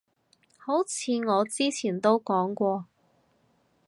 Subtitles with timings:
[0.57, 2.87] 好似我之前都講過